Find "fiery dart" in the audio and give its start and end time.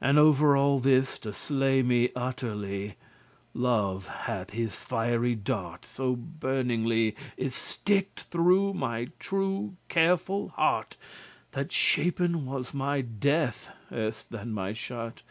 4.74-5.84